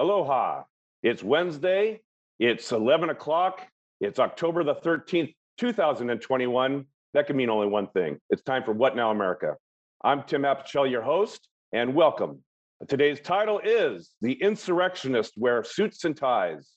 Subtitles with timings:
[0.00, 0.62] Aloha.
[1.02, 2.00] It's Wednesday.
[2.38, 3.60] It's 11 o'clock.
[4.00, 6.86] It's October the 13th, 2021.
[7.12, 8.18] That can mean only one thing.
[8.30, 9.56] It's time for What Now America.
[10.02, 12.42] I'm Tim Apicella, your host, and welcome.
[12.88, 16.70] Today's title is The Insurrectionist Wear Suits and Ties.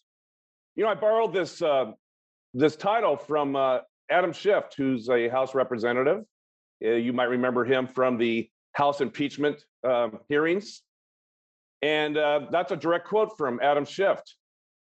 [0.75, 1.93] You know, I borrowed this, uh,
[2.53, 3.79] this title from uh,
[4.11, 6.25] Adam Schiff, who's a House representative.
[6.83, 10.81] Uh, you might remember him from the House impeachment um, hearings.
[11.83, 14.21] And uh, that's a direct quote from Adam Schiff.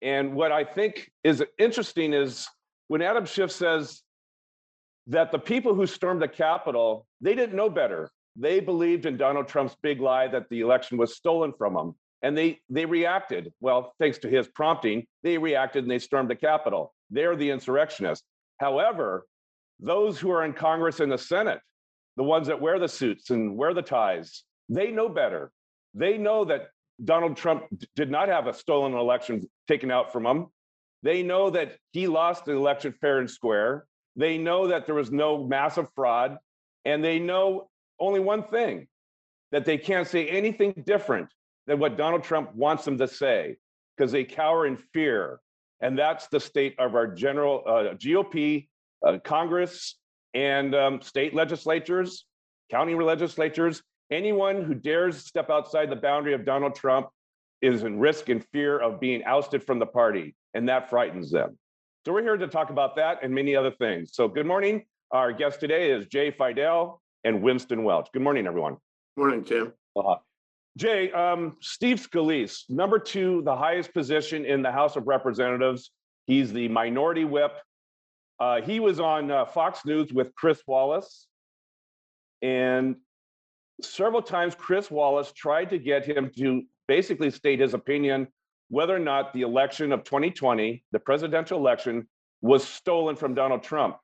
[0.03, 2.47] And what I think is interesting is
[2.87, 4.03] when Adam Schiff says
[5.07, 8.11] that the people who stormed the Capitol, they didn't know better.
[8.35, 11.95] They believed in Donald Trump's big lie that the election was stolen from them.
[12.21, 13.51] And they they reacted.
[13.59, 16.93] Well, thanks to his prompting, they reacted and they stormed the Capitol.
[17.09, 18.27] They're the insurrectionists.
[18.59, 19.25] However,
[19.79, 21.59] those who are in Congress and the Senate,
[22.17, 25.51] the ones that wear the suits and wear the ties, they know better.
[25.95, 26.67] They know that
[27.03, 27.65] Donald Trump
[27.95, 30.47] did not have a stolen election taken out from him.
[31.01, 33.85] They know that he lost the election fair and square.
[34.15, 36.37] They know that there was no massive fraud.
[36.85, 38.87] And they know only one thing
[39.51, 41.29] that they can't say anything different
[41.67, 43.57] than what Donald Trump wants them to say
[43.95, 45.39] because they cower in fear.
[45.81, 48.67] And that's the state of our general uh, GOP,
[49.05, 49.97] uh, Congress,
[50.33, 52.25] and um, state legislatures,
[52.71, 57.09] county legislatures, Anyone who dares step outside the boundary of Donald Trump
[57.63, 61.57] is in risk and fear of being ousted from the party, and that frightens them.
[62.05, 64.11] So we're here to talk about that and many other things.
[64.13, 64.85] So good morning.
[65.09, 68.07] Our guest today is Jay Fidell and Winston Welch.
[68.13, 68.77] Good morning, everyone.
[69.17, 69.73] Morning, Tim.
[69.95, 70.17] Uh-huh.
[70.77, 75.89] Jay, um, Steve Scalise, number two, the highest position in the House of Representatives.
[76.27, 77.53] He's the minority whip.
[78.39, 81.25] Uh, he was on uh, Fox News with Chris Wallace,
[82.43, 82.97] and
[83.85, 88.27] several times Chris Wallace tried to get him to basically state his opinion
[88.69, 92.07] whether or not the election of 2020, the presidential election,
[92.41, 93.97] was stolen from Donald Trump.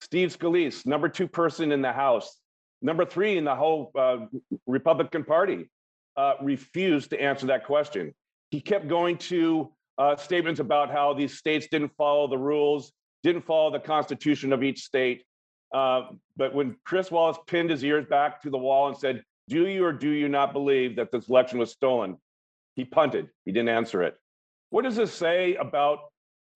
[0.00, 2.38] Steve Scalise, number two person in the House,
[2.80, 4.18] number three in the whole uh,
[4.66, 5.68] Republican Party,
[6.16, 8.14] uh, refused to answer that question.
[8.50, 12.92] He kept going to uh, statements about how these states didn't follow the rules,
[13.22, 15.24] didn't follow the constitution of each state,
[15.72, 19.66] uh, but when Chris Wallace pinned his ears back to the wall and said, Do
[19.66, 22.16] you or do you not believe that this election was stolen?
[22.76, 24.16] He punted, he didn't answer it.
[24.70, 25.98] What does this say about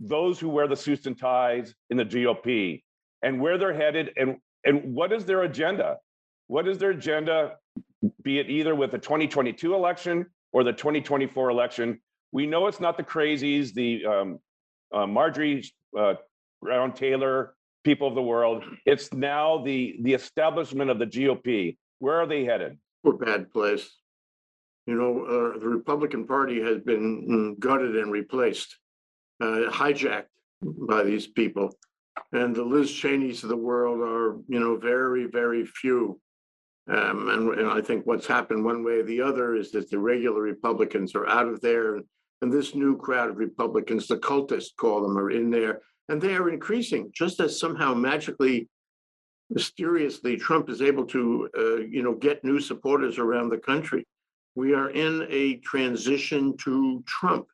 [0.00, 2.82] those who wear the suits and ties in the GOP
[3.22, 5.98] and where they're headed and, and what is their agenda?
[6.46, 7.56] What is their agenda,
[8.22, 12.00] be it either with the 2022 election or the 2024 election?
[12.32, 14.38] We know it's not the crazies, the um,
[14.92, 15.64] uh, Marjorie
[15.98, 16.14] uh,
[16.60, 17.54] Brown Taylor
[17.84, 18.64] people of the world.
[18.86, 21.76] It's now the the establishment of the GOP.
[22.00, 22.78] Where are they headed?
[23.04, 23.88] We're bad place.
[24.86, 28.76] You know, uh, the Republican Party has been gutted and replaced,
[29.40, 30.26] uh, hijacked
[30.62, 31.70] by these people.
[32.32, 36.20] And the Liz Cheneys of the world are, you know, very, very few.
[36.86, 39.98] Um, and, and I think what's happened one way or the other is that the
[39.98, 42.00] regular Republicans are out of there.
[42.42, 46.34] And this new crowd of Republicans, the cultists call them, are in there and they
[46.34, 48.68] are increasing just as somehow magically
[49.50, 54.04] mysteriously trump is able to uh, you know get new supporters around the country.
[54.56, 57.46] We are in a transition to trump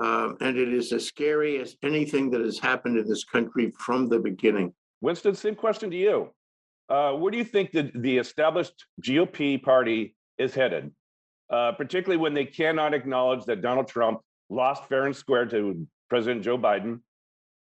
[0.00, 4.08] um, and it is as scary as anything that has happened in this country from
[4.08, 4.72] the beginning.
[5.00, 6.30] Winston same question to you.
[6.88, 10.90] Uh, where do you think that the established gop party is headed?
[11.50, 14.18] Uh, particularly when they cannot acknowledge that donald trump
[14.48, 17.00] lost fair and square to president joe biden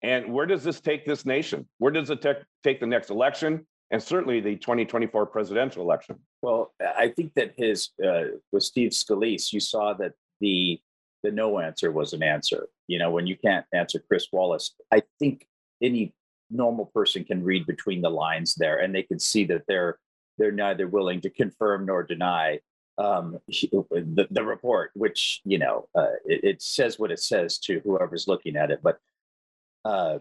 [0.04, 1.68] and where does this take this nation?
[1.80, 3.66] Where does it take, take the next election?
[3.90, 6.18] And certainly the 2024 presidential election.
[6.42, 10.80] Well, I think that his uh, with Steve Scalise, you saw that the
[11.24, 12.68] the no answer was an answer.
[12.88, 15.48] You know, when you can't answer Chris Wallace, I think
[15.82, 16.14] any
[16.50, 19.98] normal person can read between the lines there, and they can see that they're
[20.38, 22.60] they're neither willing to confirm nor deny
[23.00, 27.80] um, the, the report, which you know uh, it, it, says what it says to
[27.84, 28.80] whoever's looking at it.
[28.84, 29.00] But
[29.86, 30.20] uh,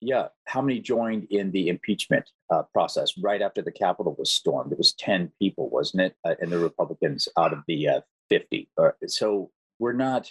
[0.00, 4.72] yeah, how many joined in the impeachment uh, process right after the Capitol was stormed?
[4.72, 6.16] It was 10 people, wasn't it?
[6.24, 8.68] Uh, and the Republicans out of the uh, 50.
[8.76, 10.30] Uh, so we're not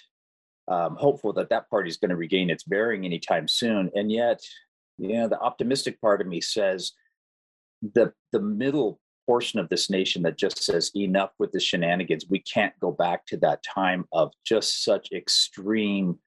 [0.67, 3.89] um, hopeful that that party is going to regain its bearing anytime soon.
[3.95, 4.41] And yet,
[4.97, 6.91] you know, the optimistic part of me says
[7.81, 12.25] the the middle portion of this nation that just says enough with the shenanigans.
[12.29, 16.19] We can't go back to that time of just such extreme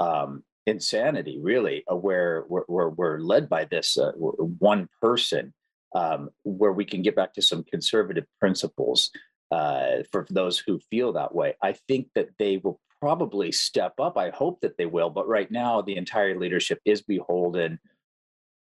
[0.00, 5.52] um, insanity, really, uh, where we're, we're, led by this uh, one person,
[5.94, 9.10] um, where we can get back to some conservative principles.
[9.50, 11.54] uh, for those who feel that way.
[11.62, 14.16] I think that they will probably step up.
[14.16, 15.10] I hope that they will.
[15.10, 17.78] But right now, the entire leadership is beholden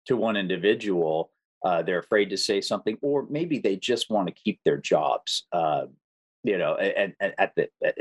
[0.06, 1.30] to one individual.
[1.64, 5.46] Uh, they're afraid to say something, or maybe they just want to keep their jobs.
[5.52, 5.86] Uh,
[6.42, 7.94] you know, and, and at the at,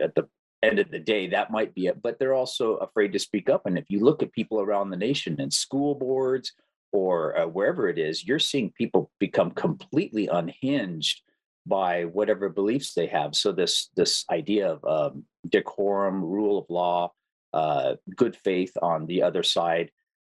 [0.00, 0.28] at the
[0.62, 2.02] end of the day, that might be it.
[2.02, 3.66] But they're also afraid to speak up.
[3.66, 6.52] And if you look at people around the nation and school boards
[6.92, 11.22] or uh, wherever it is, you're seeing people become completely unhinged
[11.66, 13.34] by whatever beliefs they have.
[13.34, 17.12] So this this idea of um, decorum, rule of law,
[17.52, 19.90] uh, good faith on the other side,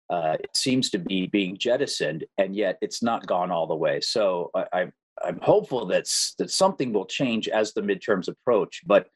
[0.09, 4.01] uh, it seems to be being jettisoned, and yet it's not gone all the way.
[4.01, 4.87] So I, I
[5.23, 6.07] I'm hopeful that
[6.39, 9.09] that something will change as the midterms approach, but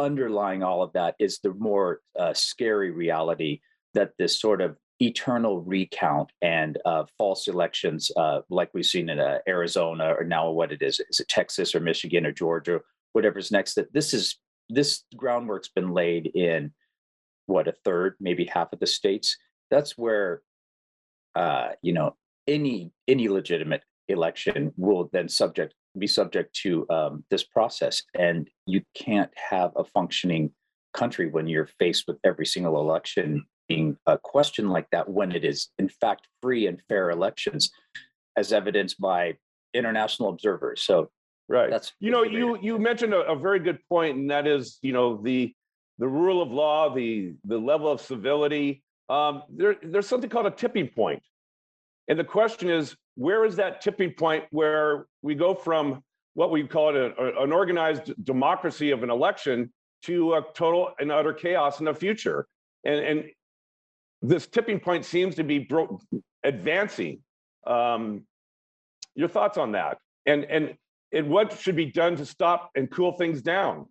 [0.00, 3.60] underlying all of that is the more uh, scary reality
[3.94, 9.18] that this sort of eternal recount and uh, false elections, uh, like we've seen in
[9.18, 12.80] uh, Arizona or now what it is, is it Texas or Michigan or Georgia,
[13.12, 14.38] whatever's next, that this is
[14.68, 16.72] this groundwork's been laid in
[17.46, 19.36] what a third, maybe half of the states.
[19.70, 20.42] That's where,
[21.34, 27.44] uh, you know, any any legitimate election will then subject be subject to um, this
[27.44, 30.52] process, and you can't have a functioning
[30.94, 35.44] country when you're faced with every single election being a question like that when it
[35.44, 37.70] is in fact free and fair elections,
[38.36, 39.36] as evidenced by
[39.74, 40.82] international observers.
[40.82, 41.10] So
[41.48, 41.68] Right.
[41.68, 44.92] that's You know, you you mentioned a, a very good point, and that is, you
[44.92, 45.52] know, the
[45.98, 48.84] the rule of law, the the level of civility.
[49.08, 51.20] Um, there, there's something called a tipping point,
[52.10, 56.02] and the question is, where is that tipping point where we go from
[56.34, 59.72] what we call it a, an organized democracy of an election
[60.02, 62.48] to a total and utter chaos in the future,
[62.84, 63.24] and and
[64.22, 66.00] this tipping point seems to be bro-
[66.42, 67.20] advancing.
[67.64, 68.24] Um,
[69.14, 70.74] your thoughts on that, and and
[71.12, 73.86] and what should be done to stop and cool things down?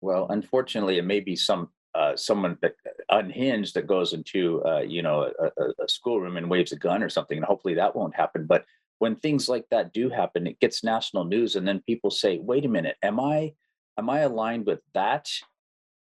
[0.00, 2.74] Well, unfortunately, it may be some uh, someone that
[3.10, 7.08] unhinged that goes into uh, you know a, a, schoolroom and waves a gun or
[7.08, 8.46] something, and hopefully that won't happen.
[8.46, 8.64] But
[8.98, 12.64] when things like that do happen, it gets national news, and then people say, "Wait
[12.64, 13.52] a minute, am I
[13.98, 15.28] am I aligned with that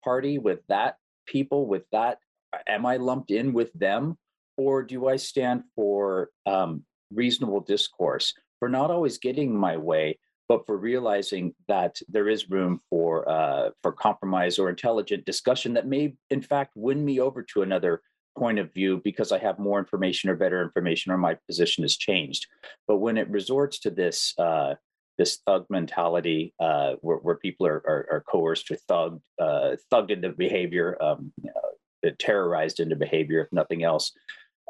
[0.04, 2.20] party, with that people, with that?
[2.68, 4.18] Am I lumped in with them,
[4.58, 10.20] or do I stand for um, reasonable discourse, for not always getting my way,
[10.52, 15.88] but for realizing that there is room for uh, for compromise or intelligent discussion that
[15.88, 18.02] may, in fact, win me over to another
[18.38, 21.96] point of view because I have more information or better information or my position has
[21.96, 22.48] changed.
[22.86, 24.74] But when it resorts to this uh,
[25.18, 30.12] this thug mentality, uh, where, where people are, are, are coerced or thugged, uh, thugged
[30.12, 34.12] into behavior, um, uh, terrorized into behavior, if nothing else,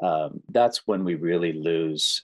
[0.00, 2.22] um, that's when we really lose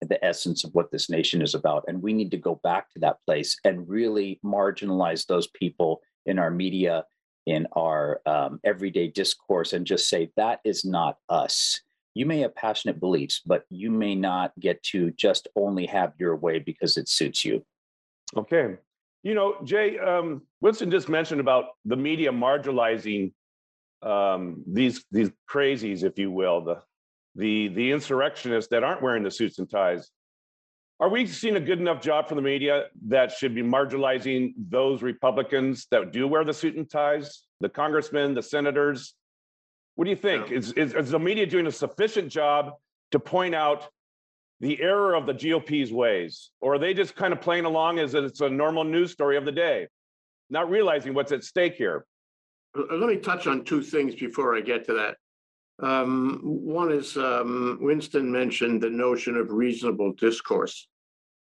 [0.00, 1.84] the essence of what this nation is about.
[1.86, 6.38] And we need to go back to that place and really marginalize those people in
[6.38, 7.04] our media,
[7.46, 11.80] in our um, everyday discourse, and just say, that is not us.
[12.14, 16.36] You may have passionate beliefs, but you may not get to just only have your
[16.36, 17.64] way because it suits you.
[18.36, 18.76] Okay.
[19.22, 23.32] You know, Jay, um, Winston just mentioned about the media marginalizing
[24.02, 26.82] um, these these crazies, if you will, the
[27.36, 30.10] the the insurrectionists that aren't wearing the suits and ties.
[30.98, 35.02] Are we seeing a good enough job from the media that should be marginalizing those
[35.02, 39.14] Republicans that do wear the suit and ties, the congressmen, the senators?
[39.94, 40.50] What do you think?
[40.50, 40.58] Yeah.
[40.58, 42.72] Is, is is the media doing a sufficient job
[43.12, 43.88] to point out
[44.60, 46.50] the error of the GOP's ways?
[46.60, 49.44] Or are they just kind of playing along as it's a normal news story of
[49.44, 49.88] the day,
[50.50, 52.04] not realizing what's at stake here?
[52.74, 55.16] Let me touch on two things before I get to that.
[55.82, 60.88] Um, one is, um, Winston mentioned the notion of reasonable discourse.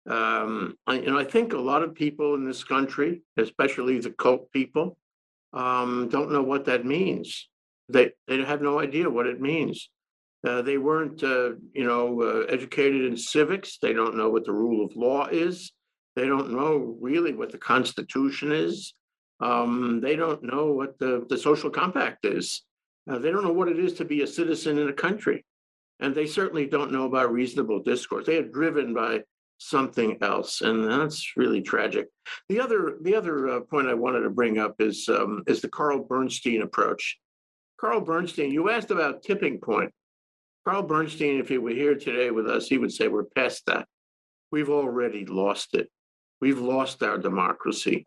[0.09, 4.53] Um, I, you I think a lot of people in this country, especially the cult
[4.53, 4.99] people,
[5.53, 7.49] um, don't know what that means.
[7.89, 9.89] They, they have no idea what it means.
[10.47, 13.79] Uh, they weren't, uh, you know, uh, educated in civics.
[13.81, 15.73] They don't know what the rule of law is.
[16.15, 18.95] They don't know really what the Constitution is.
[19.41, 22.63] Um, they don't know what the, the social compact is.
[23.09, 25.45] Uh, they don't know what it is to be a citizen in a country.
[26.01, 28.27] And they certainly don't know about reasonable discourse.
[28.27, 29.21] They are driven by
[29.59, 32.09] something else, and that's really tragic.
[32.49, 35.69] The other, the other uh, point I wanted to bring up is um, is the
[35.69, 37.19] Carl Bernstein approach.
[37.81, 39.93] Carl Bernstein, you asked about tipping point.
[40.67, 43.87] Carl Bernstein, if he were here today with us, he would say we're past that.
[44.51, 45.89] We've already lost it.
[46.41, 48.05] We've lost our democracy.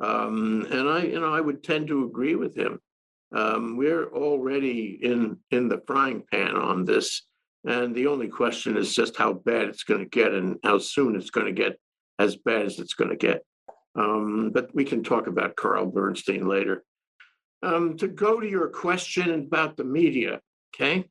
[0.00, 2.80] Um, and I, you know, I would tend to agree with him.
[3.34, 7.26] Um, we're already in in the frying pan on this,
[7.66, 11.16] and the only question is just how bad it's going to get and how soon
[11.16, 11.78] it's going to get
[12.18, 13.44] as bad as it's going to get.
[13.94, 16.84] Um, but we can talk about Carl Bernstein later.
[17.62, 20.40] Um, to go to your question about the media,
[20.74, 21.08] okay?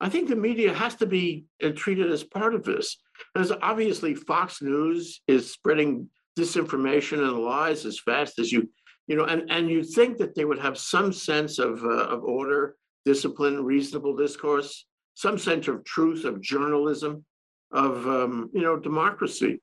[0.00, 2.98] I think the media has to be uh, treated as part of this.
[3.34, 6.08] As obviously Fox News is spreading
[6.38, 8.68] disinformation and lies as fast as you,
[9.08, 12.22] you know, and, and you think that they would have some sense of, uh, of
[12.22, 17.24] order, discipline, reasonable discourse, some sense of truth, of journalism,
[17.72, 19.60] of, um, you know, democracy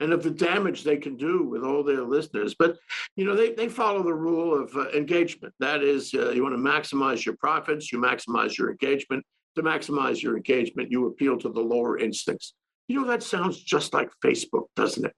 [0.00, 2.54] and of the damage they can do with all their listeners.
[2.58, 2.76] But,
[3.16, 5.54] you know, they, they follow the rule of uh, engagement.
[5.58, 9.24] That is, uh, you want to maximize your profits, you maximize your engagement.
[9.56, 12.54] To maximize your engagement, you appeal to the lower instincts.
[12.86, 15.12] You know, that sounds just like Facebook, doesn't it?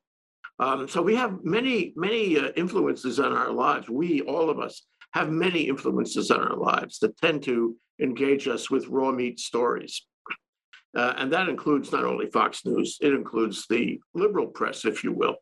[0.61, 3.89] Um, so we have many, many uh, influences on our lives.
[3.89, 8.71] We, all of us, have many influences on our lives that tend to engage us
[8.71, 10.07] with raw meat stories.
[10.97, 15.13] Uh, and that includes not only Fox News, it includes the liberal press, if you
[15.13, 15.37] will.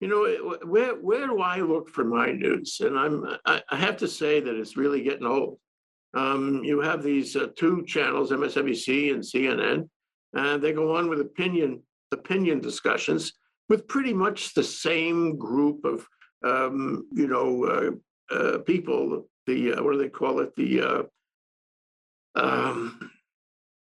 [0.00, 2.80] You know, where, where do I look for my news?
[2.80, 5.58] And I'm, I, I have to say that it's really getting old.
[6.14, 9.88] Um, you have these uh, two channels, MSNBC and CNN,
[10.34, 11.82] and they go on with opinion,
[12.12, 13.32] opinion discussions
[13.68, 16.06] with pretty much the same group of,
[16.44, 20.54] um, you know, uh, uh, people, the, uh, what do they call it?
[20.56, 21.02] The, uh,
[22.34, 23.10] um,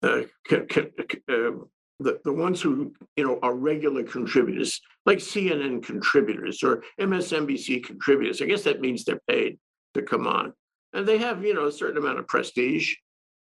[0.03, 5.83] uh, c- c- c- the, the ones who, you know, are regular contributors, like CNN
[5.83, 8.41] contributors or MSNBC contributors.
[8.41, 9.59] I guess that means they're paid
[9.93, 10.53] to come on.
[10.93, 12.95] And they have, you know, a certain amount of prestige,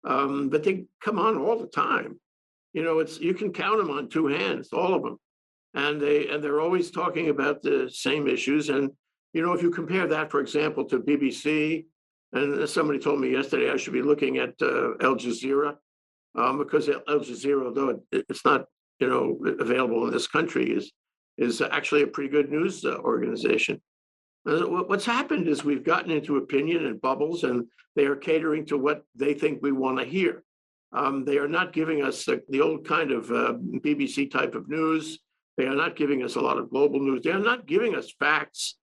[0.04, 2.20] um, but they come on all the time.
[2.72, 5.18] You know, it's, you can count them on two hands, all of them.
[5.74, 8.68] And they, and they're always talking about the same issues.
[8.70, 8.90] And,
[9.32, 11.84] you know, if you compare that, for example, to BBC,
[12.32, 15.76] and somebody told me yesterday I should be looking at uh, Al Jazeera,
[16.36, 18.66] um, because Al Jazeera, though it, it's not,
[19.00, 20.92] you know, available in this country, is
[21.38, 23.80] is actually a pretty good news uh, organization.
[24.44, 29.04] What's happened is we've gotten into opinion and bubbles, and they are catering to what
[29.14, 30.44] they think we want to hear.
[30.92, 34.68] Um, they are not giving us the, the old kind of uh, BBC type of
[34.68, 35.18] news.
[35.56, 37.22] They are not giving us a lot of global news.
[37.22, 38.76] They are not giving us facts.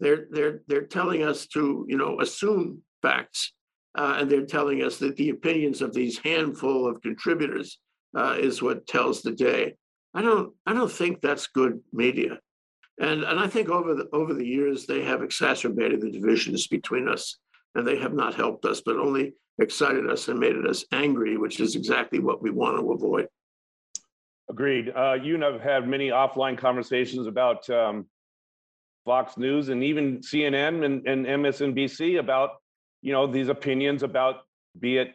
[0.00, 3.52] They're they're they're telling us to you know assume facts,
[3.96, 7.78] uh, and they're telling us that the opinions of these handful of contributors
[8.16, 9.74] uh, is what tells the day.
[10.14, 12.38] I don't I don't think that's good media,
[13.00, 17.08] and and I think over the over the years they have exacerbated the divisions between
[17.08, 17.38] us,
[17.74, 21.60] and they have not helped us, but only excited us and made us angry, which
[21.60, 23.28] is exactly what we want to avoid.
[24.52, 24.92] Agreed.
[24.94, 28.06] Uh, you and I've had many offline conversations about um,
[29.06, 32.50] Fox News and even CNN and, and MSNBC about,
[33.00, 34.42] you know, these opinions about
[34.78, 35.14] be it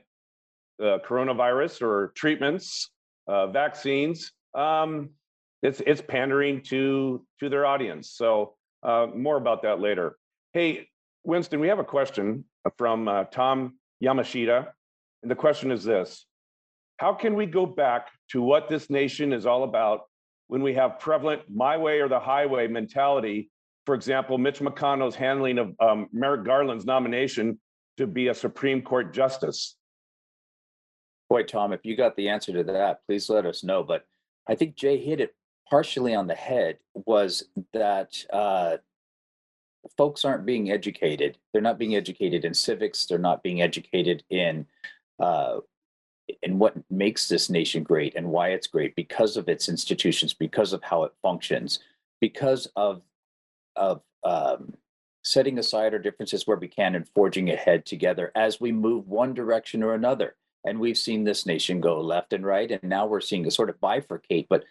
[0.81, 2.89] uh, coronavirus or treatments,
[3.27, 4.31] uh, vaccines.
[4.55, 5.11] Um,
[5.61, 8.11] it's it's pandering to to their audience.
[8.11, 10.17] So uh, more about that later.
[10.53, 10.87] Hey,
[11.23, 12.45] Winston, we have a question
[12.77, 14.67] from uh, Tom Yamashita,
[15.21, 16.26] and the question is this:
[16.97, 20.01] How can we go back to what this nation is all about
[20.47, 23.49] when we have prevalent my way or the highway mentality?
[23.85, 27.59] For example, Mitch McConnell's handling of um, Merrick Garland's nomination
[27.97, 29.75] to be a Supreme Court justice.
[31.29, 33.83] Boy, Tom, if you got the answer to that, please let us know.
[33.83, 34.05] But
[34.47, 35.35] I think Jay hit it
[35.69, 38.77] partially on the head was that uh,
[39.97, 41.37] folks aren't being educated.
[41.51, 43.05] They're not being educated in civics.
[43.05, 44.65] They're not being educated in
[45.19, 45.57] uh,
[46.43, 50.73] in what makes this nation great and why it's great because of its institutions, because
[50.73, 51.79] of how it functions,
[52.19, 53.01] because of
[53.75, 54.73] of um,
[55.23, 59.33] setting aside our differences where we can and forging ahead together as we move one
[59.33, 60.35] direction or another.
[60.65, 63.69] And we've seen this nation go left and right, and now we're seeing a sort
[63.69, 64.47] of bifurcate.
[64.49, 64.65] But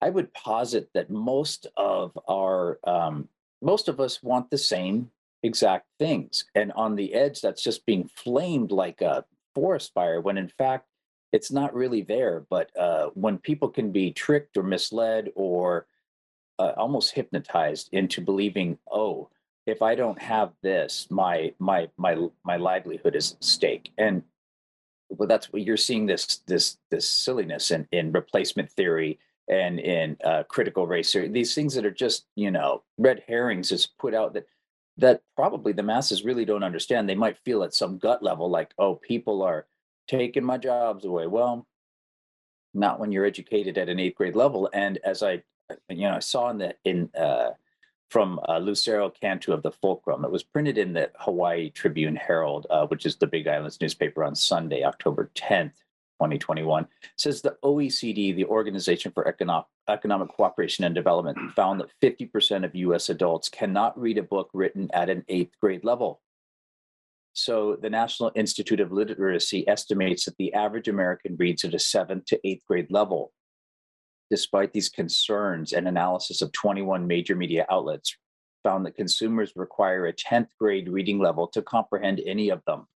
[0.00, 3.28] I would posit that most of our um,
[3.60, 5.10] most of us want the same
[5.42, 9.24] exact things, and on the edge, that's just being flamed like a
[9.54, 10.20] forest fire.
[10.20, 10.87] When in fact,
[11.32, 12.44] it's not really there.
[12.48, 15.86] But uh, when people can be tricked or misled or
[16.58, 19.28] uh, almost hypnotized into believing, oh,
[19.66, 23.90] if I don't have this, my my my my livelihood is at stake.
[23.98, 24.22] And
[25.10, 29.18] well, that's what you're seeing this this this silliness in in replacement theory
[29.48, 31.28] and in uh, critical race theory.
[31.28, 34.46] These things that are just you know red herrings is put out that
[34.96, 37.08] that probably the masses really don't understand.
[37.08, 39.66] They might feel at some gut level like, oh, people are
[40.08, 41.26] taking my jobs away.
[41.26, 41.66] Well,
[42.74, 44.68] not when you're educated at an eighth grade level.
[44.72, 45.42] And as I
[45.88, 47.50] you know I saw in the in uh,
[48.10, 50.24] from uh, Lucero Cantu of the Fulcrum.
[50.24, 54.24] It was printed in the Hawaii Tribune Herald, uh, which is the Big Island's newspaper
[54.24, 55.74] on Sunday, October 10th,
[56.18, 56.86] 2021
[57.16, 62.74] says the OECD, the Organization for Economic, Economic Cooperation and Development, found that 50% of
[62.74, 66.20] US adults cannot read a book written at an eighth grade level.
[67.38, 72.24] So the National Institute of Literacy estimates that the average American reads at a seventh
[72.24, 73.32] to eighth grade level.
[74.28, 78.16] Despite these concerns, an analysis of 21 major media outlets
[78.64, 82.88] found that consumers require a 10th grade reading level to comprehend any of them.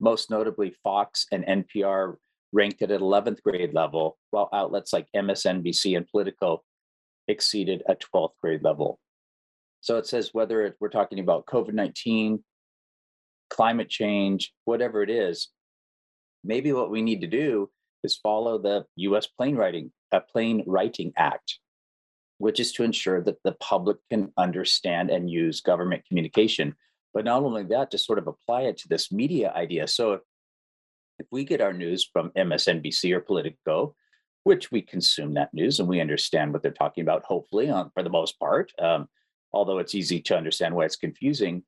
[0.00, 2.16] Most notably, Fox and NPR
[2.52, 6.62] ranked at an 11th grade level, while outlets like MSNBC and Politico
[7.26, 8.98] exceeded a 12th grade level.
[9.80, 12.44] So it says whether we're talking about COVID 19,
[13.50, 15.48] climate change, whatever it is,
[16.42, 17.70] maybe what we need to do
[18.02, 21.58] is follow the US Plain Writing, uh, Plain Writing Act,
[22.38, 26.74] which is to ensure that the public can understand and use government communication.
[27.12, 29.86] But not only that, to sort of apply it to this media idea.
[29.86, 30.20] So if,
[31.20, 33.94] if we get our news from MSNBC or Politico,
[34.42, 38.02] which we consume that news and we understand what they're talking about, hopefully, um, for
[38.02, 39.08] the most part, um,
[39.52, 41.62] although it's easy to understand why it's confusing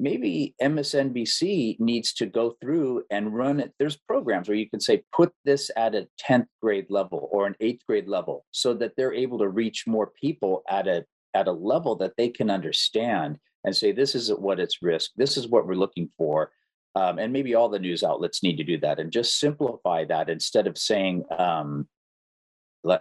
[0.00, 3.72] maybe MSNBC needs to go through and run it.
[3.78, 7.54] There's programs where you can say, put this at a 10th grade level or an
[7.60, 11.04] eighth grade level so that they're able to reach more people at a
[11.34, 15.12] at a level that they can understand and say, this is what it's risk.
[15.16, 16.50] This is what we're looking for.
[16.96, 20.28] Um, and maybe all the news outlets need to do that and just simplify that
[20.28, 21.86] instead of saying, um,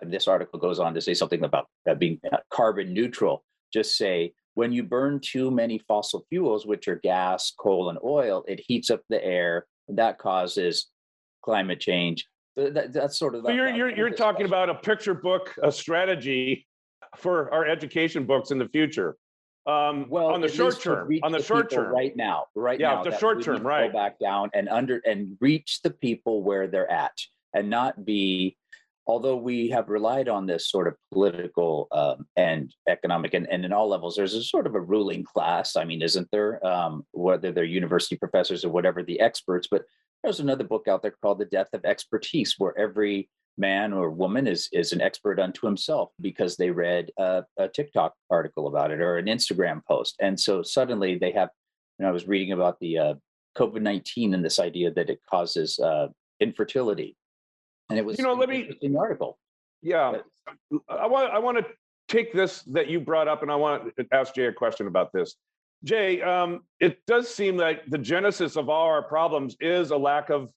[0.04, 2.20] this article goes on to say something about uh, being
[2.52, 3.44] carbon neutral.
[3.74, 8.44] Just say, when you burn too many fossil fuels, which are gas, coal, and oil,
[8.46, 9.66] it heats up the air.
[9.88, 10.88] That causes
[11.42, 12.28] climate change.
[12.58, 13.46] That, that's sort of.
[13.46, 16.68] So you're you're, you're talking about a picture book, a strategy
[17.16, 19.16] for our education books in the future.
[19.66, 22.96] Um, well, on the short term, on the, the short term, right now, right yeah,
[22.96, 23.94] now, the short term, right?
[23.94, 27.14] Go back down and under and reach the people where they're at,
[27.54, 28.58] and not be
[29.10, 33.74] although we have relied on this sort of political um, and economic and, and in
[33.74, 35.76] all levels there's a sort of a ruling class.
[35.76, 39.84] I mean isn't there um, whether they're university professors or whatever the experts but
[40.22, 44.46] there's another book out there called the death of expertise where every man or woman
[44.46, 49.02] is is an expert unto himself because they read a, a tiktok article about it
[49.02, 50.16] or an instagram post.
[50.22, 51.50] And so suddenly they have
[51.98, 53.14] you know i was reading about the uh,
[53.58, 57.16] covid-19 and this idea that it causes uh, infertility
[57.90, 59.38] and it was you know let me in the article.
[59.82, 60.18] Yeah.
[60.90, 61.66] I want i want to
[62.08, 65.12] take this that you brought up and i want to ask jay a question about
[65.14, 65.36] this.
[65.84, 70.30] Jay um, it does seem like the genesis of all our problems is a lack
[70.30, 70.50] of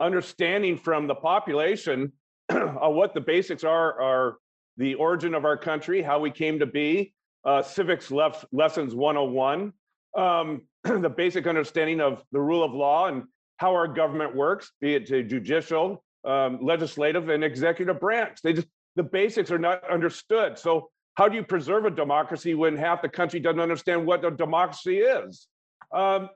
[0.00, 2.12] understanding from the population
[2.48, 4.36] of what the basics are are
[4.78, 7.12] the origin of our country how we came to be
[7.44, 9.72] uh, civics left lessons 101
[10.16, 13.24] um, the basic understanding of the rule of law and
[13.58, 18.38] how our government works be it judicial um, legislative and executive branch.
[18.42, 20.58] They just the basics are not understood.
[20.58, 24.30] So how do you preserve a democracy when half the country doesn't understand what a
[24.30, 25.46] democracy is?
[25.92, 26.30] Um,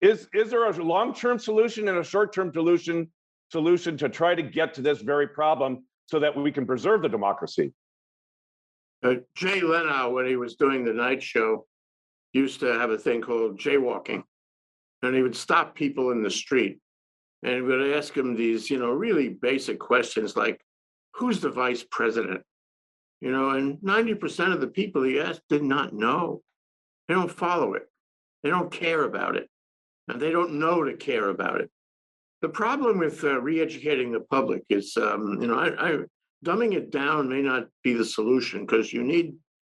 [0.00, 3.10] is is there a long-term solution and a short-term solution
[3.50, 7.08] solution to try to get to this very problem so that we can preserve the
[7.08, 7.72] democracy?
[9.04, 11.66] Uh, Jay Leno, when he was doing the night show,
[12.32, 14.22] used to have a thing called jaywalking,
[15.02, 16.78] and he would stop people in the street
[17.42, 20.60] and we'd ask him these, you know, really basic questions like,
[21.14, 22.42] who's the vice president?
[23.20, 26.42] You know, and 90% of the people he asked did not know.
[27.08, 27.88] They don't follow it.
[28.42, 29.48] They don't care about it.
[30.08, 31.70] And they don't know to care about it.
[32.40, 35.98] The problem with uh, re-educating the public is, um, you know, I, I,
[36.44, 39.34] dumbing it down may not be the solution because you need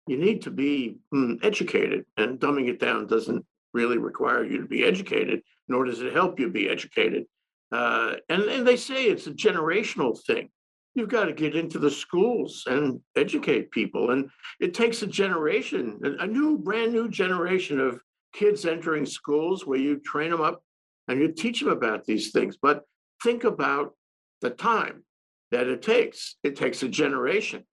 [0.09, 4.67] you need to be mm, educated, and dumbing it down doesn't really require you to
[4.67, 7.25] be educated, nor does it help you be educated.
[7.73, 10.49] Uh, and, and they say it's a generational thing.
[10.95, 14.13] You've got to get into the schools and educate people.
[14.13, 18.01] And it takes a generation, a new, brand new generation of
[18.33, 20.63] kids entering schools where you train them up
[21.09, 22.57] and you teach them about these things.
[22.61, 22.83] But
[23.23, 23.95] think about
[24.41, 25.05] the time
[25.51, 26.37] that it takes.
[26.43, 27.65] It takes a generation.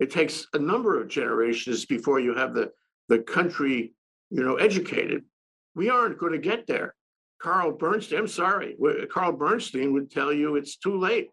[0.00, 2.70] It takes a number of generations before you have the,
[3.08, 3.92] the country,
[4.30, 5.24] you know, educated.
[5.74, 6.94] We aren't going to get there.
[7.40, 8.76] Carl Bernstein, I'm sorry,
[9.10, 11.28] Carl Bernstein would tell you it's too late.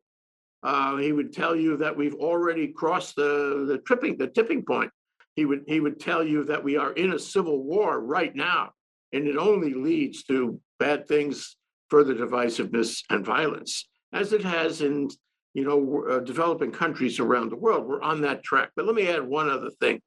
[0.63, 4.91] Uh, he would tell you that we've already crossed the, the tripping, the tipping point.
[5.35, 8.71] He would, he would tell you that we are in a civil war right now,
[9.13, 11.57] and it only leads to bad things,
[11.89, 15.09] further divisiveness and violence, as it has in
[15.53, 17.85] you know uh, developing countries around the world.
[17.85, 18.71] We're on that track.
[18.75, 20.01] But let me add one other thing.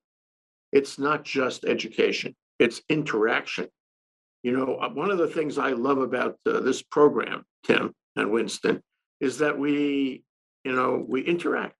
[0.73, 3.69] It's not just education; it's interaction.
[4.43, 8.31] You know, uh, one of the things I love about uh, this program, Tim and
[8.31, 8.83] Winston,
[9.21, 10.23] is that we,
[10.65, 11.75] you know, we interact.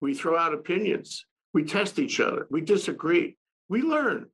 [0.00, 1.24] We throw out opinions.
[1.52, 2.46] We test each other.
[2.50, 3.36] We disagree.
[3.68, 4.26] We learn.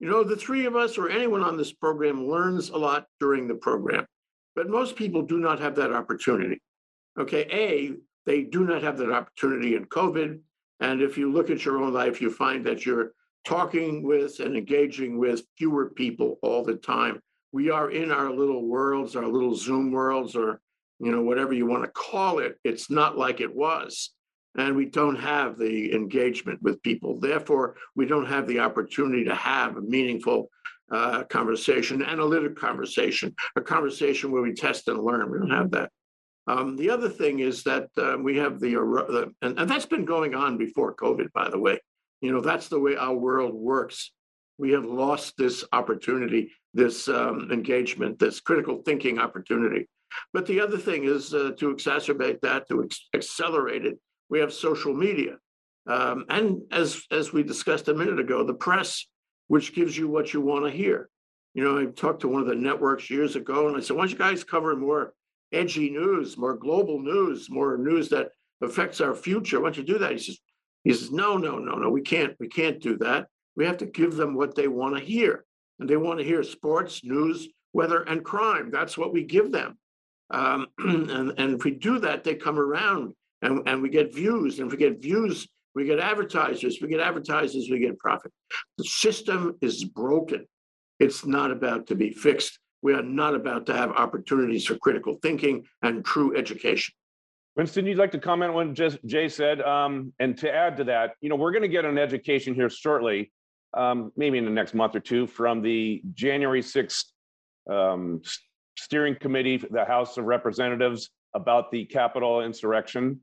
[0.00, 3.48] You know, the three of us or anyone on this program learns a lot during
[3.48, 4.06] the program,
[4.54, 6.60] but most people do not have that opportunity.
[7.18, 7.94] Okay, A,
[8.26, 10.38] they do not have that opportunity in COVID.
[10.80, 13.12] And if you look at your own life, you find that you're
[13.44, 17.20] talking with and engaging with fewer people all the time.
[17.52, 20.60] We are in our little worlds, our little Zoom worlds, or
[21.00, 22.56] you know, whatever you want to call it.
[22.64, 24.10] It's not like it was.
[24.56, 27.20] And we don't have the engagement with people.
[27.20, 30.50] Therefore, we don't have the opportunity to have a meaningful
[30.90, 35.30] uh, conversation, analytic conversation, a conversation where we test and learn.
[35.30, 35.90] We don't have that.
[36.48, 40.06] Um, the other thing is that uh, we have the, the and, and that's been
[40.06, 41.78] going on before COVID, by the way.
[42.20, 44.12] You know, that's the way our world works.
[44.58, 49.88] We have lost this opportunity, this um, engagement, this critical thinking opportunity.
[50.32, 53.98] But the other thing is uh, to exacerbate that, to ex- accelerate it,
[54.30, 55.36] we have social media.
[55.86, 59.06] Um, and as, as we discussed a minute ago, the press,
[59.46, 61.08] which gives you what you want to hear.
[61.54, 64.02] You know, I talked to one of the networks years ago and I said, why
[64.02, 65.14] don't you guys cover more
[65.52, 68.30] edgy news, more global news, more news that
[68.62, 69.60] affects our future?
[69.60, 70.12] Why don't you do that?
[70.12, 70.38] He says,
[70.88, 73.26] he says, no, no, no, no, we can't, we can't do that.
[73.56, 75.44] We have to give them what they want to hear.
[75.78, 78.70] And they want to hear sports, news, weather, and crime.
[78.70, 79.76] That's what we give them.
[80.30, 84.60] Um, and, and if we do that, they come around and, and we get views.
[84.60, 86.78] And if we get views, we get advertisers.
[86.80, 88.32] We get advertisers, we get profit.
[88.78, 90.46] The system is broken.
[91.00, 92.58] It's not about to be fixed.
[92.80, 96.94] We are not about to have opportunities for critical thinking and true education.
[97.58, 99.60] Winston, you'd like to comment on what Jay said?
[99.62, 102.70] Um, and to add to that, you know, we're going to get an education here
[102.70, 103.32] shortly,
[103.74, 107.06] um, maybe in the next month or two, from the January 6th
[107.68, 108.22] um,
[108.76, 113.18] steering committee, the House of Representatives, about the Capitol insurrection.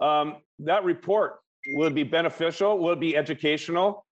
[0.00, 1.36] Um, that report
[1.74, 2.80] will be beneficial?
[2.80, 4.04] Will be educational?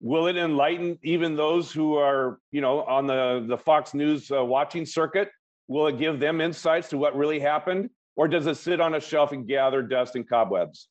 [0.00, 4.44] Will it enlighten even those who are, you know, on the the Fox News uh,
[4.44, 5.28] watching circuit?
[5.66, 7.90] Will it give them insights to what really happened?
[8.18, 10.88] Or does it sit on a shelf and gather dust and cobwebs?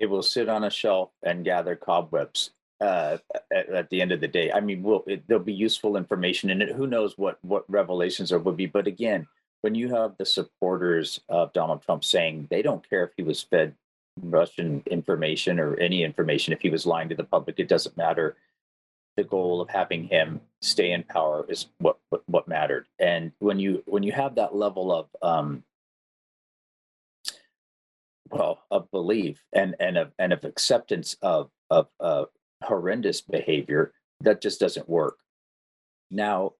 [0.00, 3.18] It will sit on a shelf and gather cobwebs uh,
[3.54, 4.50] at, at, the end of the day.
[4.50, 6.72] I mean, will it, there'll be useful information in it.
[6.72, 8.66] Who knows what what revelations there would be?
[8.66, 9.28] But again,
[9.60, 13.40] when you have the supporters of Donald Trump saying they don't care if he was
[13.40, 13.76] fed
[14.20, 18.36] Russian information or any information, if he was lying to the public, it doesn't matter.
[19.16, 22.86] The goal of having him stay in power is what what, what mattered.
[22.98, 25.62] And when you when you have that level of um,
[28.30, 32.24] well of belief and and of and of acceptance of of uh,
[32.62, 35.18] horrendous behavior that just doesn't work.
[36.10, 36.52] Now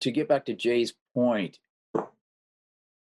[0.00, 1.58] to get back to jay's point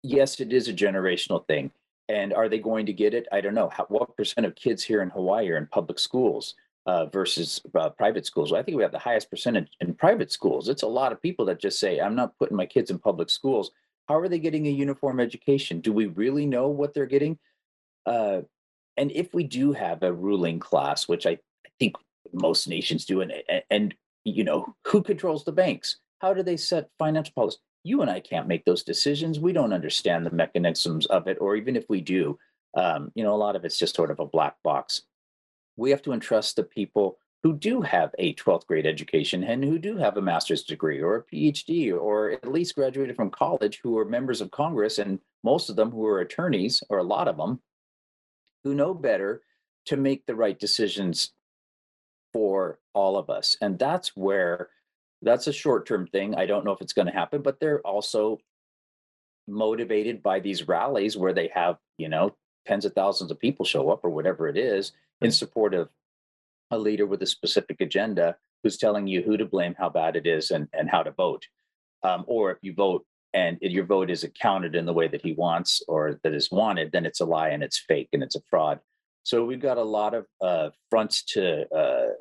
[0.03, 1.73] yes it is a generational thing
[2.09, 3.27] and are they going to get it?
[3.33, 3.69] I don't know.
[3.69, 6.55] How, what percent of kids here in hawaii are in public schools
[6.87, 8.53] uh, versus uh, private schools?
[8.53, 10.69] Well, i think we have the highest percentage in private schools.
[10.69, 13.31] It's a lot of people that just say i'm not putting my kids in public
[13.31, 13.71] schools.
[14.09, 15.81] How are they getting a uniform education?
[15.81, 17.39] Do we really know what they're getting
[18.07, 18.43] uh,
[18.97, 21.97] and if we do have a ruling class, which I, I think
[22.33, 23.33] most nations do, and,
[23.71, 25.99] and you know who controls the banks?
[26.21, 27.59] How do they set financial policy?
[27.85, 29.39] You and I can't make those decisions.
[29.39, 32.39] We don't understand the mechanisms of it, or even if we do,
[32.75, 35.03] um, you know, a lot of it's just sort of a black box.
[35.77, 39.79] We have to entrust the people who do have a 12th grade education and who
[39.79, 43.97] do have a master's degree or a PhD or at least graduated from college who
[43.99, 47.37] are members of Congress and most of them who are attorneys or a lot of
[47.37, 47.61] them
[48.67, 49.43] who know better
[49.85, 51.31] to make the right decisions
[52.33, 53.57] for all of us.
[53.61, 54.71] And that's where
[55.23, 56.35] that's a short term thing.
[56.35, 58.41] I don't know if it's going to happen, but they're also
[59.47, 62.35] motivated by these rallies where they have, you know,
[62.67, 65.89] tens of thousands of people show up or whatever it is in support of
[66.73, 70.27] a leader with a specific agenda who's telling you who to blame, how bad it
[70.27, 71.47] is, and, and how to vote.
[72.03, 75.35] Um, or if you vote and your vote isn't counted in the way that he
[75.35, 78.41] wants or that is wanted, then it's a lie and it's fake and it's a
[78.49, 78.81] fraud.
[79.25, 82.13] So we've got a lot of uh, fronts to uh,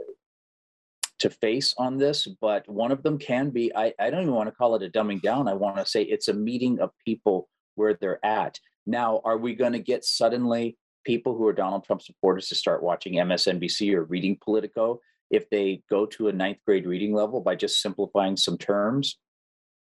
[1.20, 4.50] to face on this, but one of them can be I, I don't even want
[4.50, 5.48] to call it a dumbing down.
[5.48, 8.60] I want to say it's a meeting of people where they're at.
[8.86, 12.84] Now, are we going to get suddenly people who are Donald Trump supporters to start
[12.84, 15.00] watching MSNBC or reading Politico
[15.32, 19.18] if they go to a ninth grade reading level by just simplifying some terms?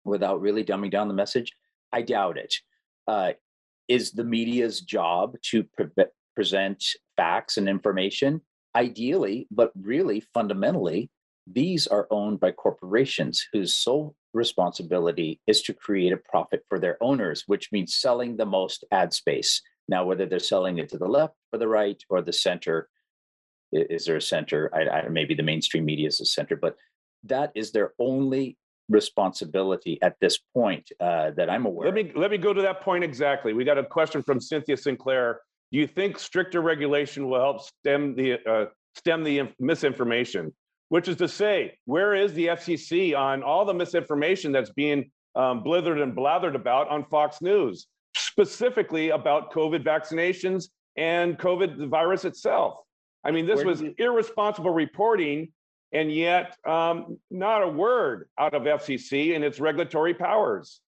[0.03, 1.51] Without really dumbing down the message?
[1.91, 2.55] I doubt it.
[3.07, 3.31] Uh,
[3.87, 6.83] is the media's job to pre- present
[7.17, 8.41] facts and information?
[8.75, 11.09] Ideally, but really fundamentally,
[11.45, 17.01] these are owned by corporations whose sole responsibility is to create a profit for their
[17.03, 19.61] owners, which means selling the most ad space.
[19.89, 22.87] Now, whether they're selling it to the left or the right or the center,
[23.73, 24.69] is there a center?
[24.73, 26.75] I, I, maybe the mainstream media is a center, but
[27.25, 28.57] that is their only
[28.91, 31.87] responsibility at this point uh, that I'm aware.
[31.87, 33.53] Let me, let me go to that point exactly.
[33.53, 35.41] We got a question from Cynthia Sinclair.
[35.71, 40.53] Do you think stricter regulation will help stem the, uh, stem the inf- misinformation?
[40.89, 45.63] Which is to say, where is the FCC on all the misinformation that's being um,
[45.63, 47.87] blithered and blathered about on Fox News?
[48.17, 50.65] Specifically about COVID vaccinations
[50.97, 52.75] and COVID the virus itself.
[53.23, 55.53] I mean, this Where was you- irresponsible reporting
[55.93, 60.81] and yet um, not a word out of FCC and its regulatory powers.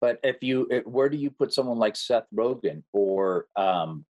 [0.00, 4.04] But if you, eh, where do you put someone like Seth Rogen or, um,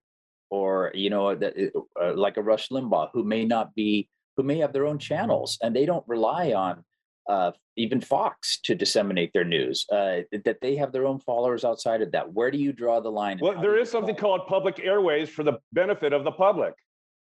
[0.51, 1.55] or you know, that
[2.01, 5.59] uh, like a Rush Limbaugh who may not be, who may have their own channels
[5.63, 6.85] and they don't rely on
[7.29, 9.87] uh, even Fox to disseminate their news.
[9.93, 12.33] Uh, that they have their own followers outside of that.
[12.33, 13.39] Where do you draw the line?
[13.41, 16.75] Well, there is something called public airways for the benefit of the public.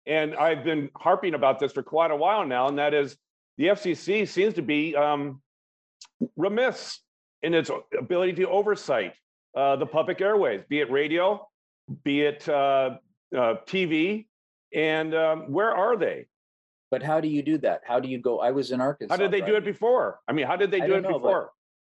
[0.08, 3.18] And I've been harping about this for quite a while now, and that is
[3.58, 5.42] the FCC seems to be um,
[6.36, 7.00] remiss
[7.44, 9.14] in its ability to oversight
[9.56, 11.48] uh, the public airways, be it radio,
[12.04, 12.98] be it uh,
[13.36, 14.28] uh, TV,
[14.74, 16.28] and um, where are they?
[16.90, 17.82] But how do you do that?
[17.86, 18.40] How do you go?
[18.40, 19.14] I was in Arkansas.
[19.14, 20.20] How did they do it before?
[20.28, 21.52] I mean, how did they do it know, but- before?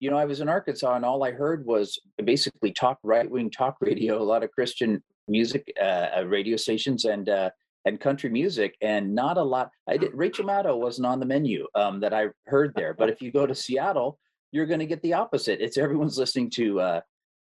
[0.02, 3.48] you know, I was in Arkansas and all I heard was basically talk right wing
[3.52, 7.50] talk radio, a lot of Christian music uh, uh, radio stations and uh,
[7.84, 9.70] and country music, and not a lot.
[9.88, 10.14] I did.
[10.14, 13.46] Rachel Maddow wasn't on the menu um, that I heard there, but if you go
[13.46, 14.18] to Seattle,
[14.50, 15.60] you're going to get the opposite.
[15.60, 17.00] It's everyone's listening to uh,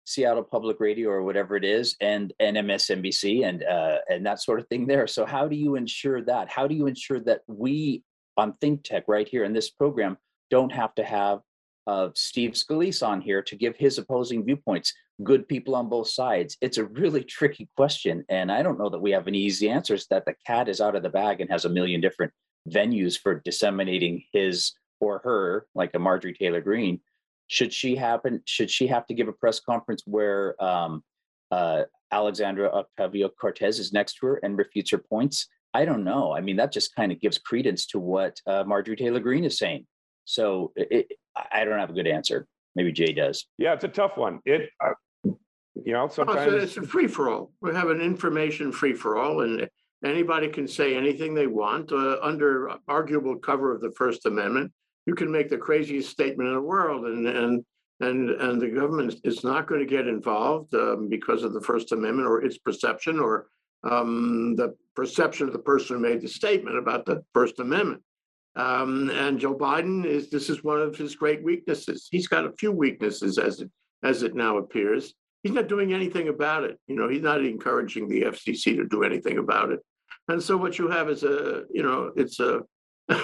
[0.05, 4.61] Seattle Public Radio or whatever it is, and and MSNBC and uh, and that sort
[4.61, 5.07] of thing there.
[5.07, 6.49] So how do you ensure that?
[6.49, 8.03] How do you ensure that we
[8.37, 10.19] on Think Tech right here in this program
[10.51, 11.41] don't have to have
[11.87, 14.93] of Steve Scalise on here to give his opposing viewpoints.
[15.23, 16.57] Good people on both sides.
[16.61, 20.07] It's a really tricky question, and I don't know that we have any easy answers.
[20.09, 22.33] That the cat is out of the bag and has a million different
[22.69, 27.01] venues for disseminating his or her, like a Marjorie Taylor Greene.
[27.47, 28.43] Should she happen?
[28.47, 31.05] Should she have to give a press conference where um,
[31.51, 35.47] uh, Alexandra Octavio Cortez is next to her and refutes her points?
[35.75, 36.33] I don't know.
[36.35, 39.59] I mean, that just kind of gives credence to what uh, Marjorie Taylor Greene is
[39.59, 39.87] saying.
[40.25, 41.13] So it,
[41.53, 42.47] I don't have a good answer.
[42.77, 43.47] Maybe Jay does.
[43.59, 44.41] Yeah, it's a tough one.
[44.45, 44.91] It, uh,
[45.83, 46.63] you know, Oh, so sometimes.
[46.63, 47.53] It's a free for all.
[47.61, 49.69] We have an information free for all and
[50.05, 54.73] anybody can say anything they want uh, under arguable cover of the First Amendment.
[55.07, 57.65] You can make the craziest statement in the world and, and,
[58.01, 61.93] and, and the government is not going to get involved um, because of the First
[61.93, 63.47] Amendment or its perception or
[63.83, 68.03] um, the perception of the person who made the statement about the First Amendment.
[68.57, 72.09] Um, and Joe Biden is, this is one of his great weaknesses.
[72.11, 73.71] He's got a few weaknesses as it,
[74.05, 76.81] as it now appears he's not doing anything about it.
[76.89, 79.81] You know, he's not encouraging the FCC to do anything about it.
[80.27, 82.63] And so what you have is a, you know, it's a,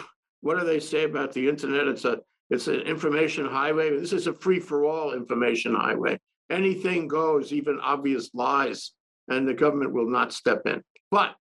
[0.43, 1.89] what do they say about the internet?
[1.89, 2.19] It's a,
[2.51, 3.99] it's an information highway.
[3.99, 6.21] This is a free for all information highway.
[6.51, 8.93] Anything goes, even obvious lies,
[9.29, 10.83] and the government will not step in.
[11.11, 11.35] But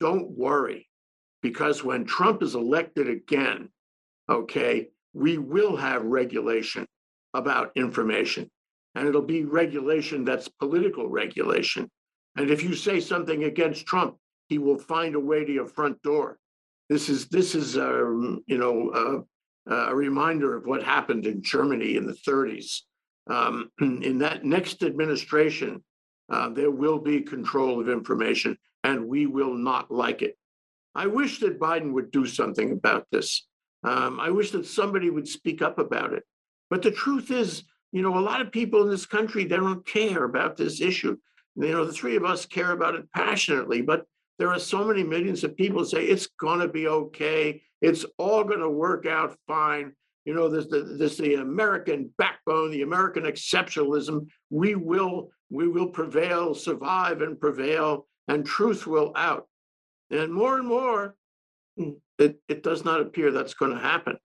[0.00, 0.88] don't worry,
[1.42, 3.68] because when Trump is elected again,
[4.28, 6.86] okay, we will have regulation
[7.34, 8.50] about information
[8.94, 11.90] and it'll be regulation that's political regulation.
[12.36, 14.16] And if you say something against Trump,
[14.48, 16.38] he will find a way to your front door.
[16.88, 19.26] This is this is um, you know
[19.70, 22.80] uh, a reminder of what happened in Germany in the 30s.
[23.28, 25.82] Um, in that next administration,
[26.30, 30.36] uh, there will be control of information, and we will not like it.
[30.94, 33.46] I wish that Biden would do something about this.
[33.84, 36.24] Um, I wish that somebody would speak up about it.
[36.70, 39.86] But the truth is, you know, a lot of people in this country, they don't
[39.86, 41.16] care about this issue.
[41.56, 44.04] You know, the three of us care about it passionately, but
[44.38, 47.62] there are so many millions of people say it's going to be okay.
[47.80, 49.92] It's all going to work out fine.
[50.24, 54.28] You know, there's the, there's the American backbone, the American exceptionalism.
[54.50, 59.48] We will, we will prevail, survive and prevail, and truth will out.
[60.10, 61.16] And more and more,
[62.18, 64.18] it, it does not appear that's going to happen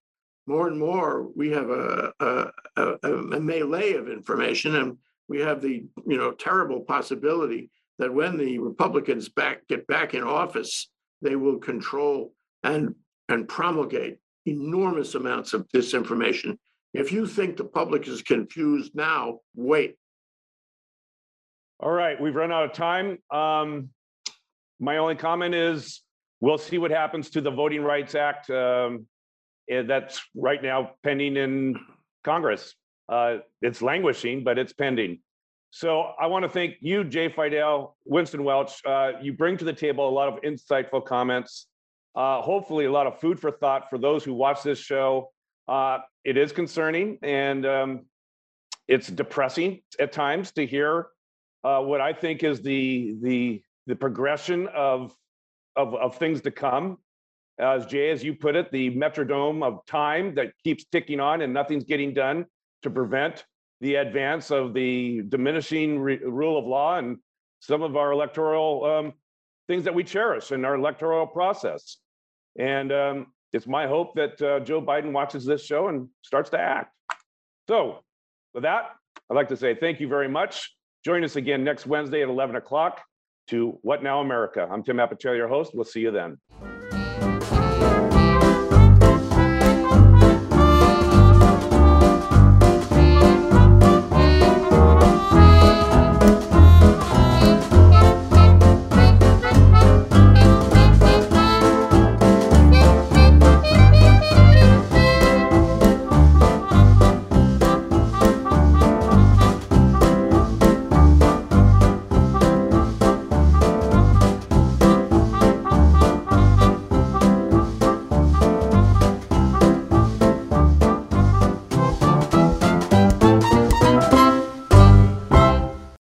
[0.45, 5.61] more and more we have a, a, a, a melee of information and we have
[5.61, 10.89] the you know terrible possibility that when the republicans back get back in office
[11.21, 12.93] they will control and
[13.29, 16.57] and promulgate enormous amounts of disinformation.
[16.93, 19.95] If you think the public is confused now wait.
[21.79, 23.17] All right, we've run out of time.
[23.31, 23.89] Um,
[24.79, 26.01] my only comment is
[26.39, 28.49] we'll see what happens to the Voting Rights Act.
[28.49, 29.05] Um,
[29.67, 31.75] that's right now pending in
[32.23, 32.75] Congress.
[33.09, 35.19] Uh, it's languishing, but it's pending.
[35.71, 38.79] So I want to thank you, Jay Fidell, Winston Welch.
[38.85, 41.67] Uh, you bring to the table a lot of insightful comments.
[42.15, 45.31] Uh, hopefully, a lot of food for thought for those who watch this show.
[45.67, 48.05] Uh, it is concerning and um,
[48.87, 51.07] it's depressing at times to hear
[51.63, 55.15] uh, what I think is the the the progression of
[55.75, 56.97] of, of things to come.
[57.59, 61.53] As Jay, as you put it, the metrodome of time that keeps ticking on and
[61.53, 62.45] nothing's getting done
[62.81, 63.45] to prevent
[63.81, 67.17] the advance of the diminishing re- rule of law and
[67.59, 69.13] some of our electoral um,
[69.67, 71.97] things that we cherish in our electoral process.
[72.57, 76.59] And um, it's my hope that uh, Joe Biden watches this show and starts to
[76.59, 76.93] act.
[77.67, 77.99] So,
[78.53, 78.91] with that,
[79.29, 80.75] I'd like to say thank you very much.
[81.05, 83.01] Join us again next Wednesday at 11 o'clock
[83.49, 84.67] to What Now America.
[84.69, 85.71] I'm Tim Apicella, your host.
[85.73, 86.37] We'll see you then.